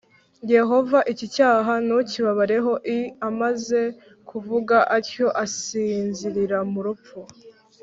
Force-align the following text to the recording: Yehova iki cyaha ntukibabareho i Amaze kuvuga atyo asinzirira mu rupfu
Yehova 0.53 0.99
iki 1.11 1.25
cyaha 1.35 1.73
ntukibabareho 1.85 2.71
i 2.97 2.99
Amaze 3.29 3.81
kuvuga 4.29 4.77
atyo 4.97 5.27
asinzirira 5.43 6.59
mu 6.71 6.79
rupfu 6.87 7.19